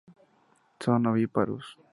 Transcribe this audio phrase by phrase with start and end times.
[0.83, 1.65] Son ovíparos.